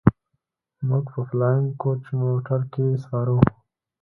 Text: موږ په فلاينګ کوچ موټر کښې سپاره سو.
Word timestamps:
موږ 0.87 1.03
په 1.13 1.21
فلاينګ 1.29 1.65
کوچ 1.81 2.01
موټر 2.19 2.61
کښې 2.73 2.85
سپاره 3.03 3.33
سو. 3.37 3.45